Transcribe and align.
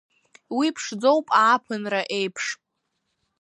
Уи 0.57 0.67
ԥшӡоуп 0.75 1.27
ааԥынра 1.43 2.01
еиԥш. 2.17 2.45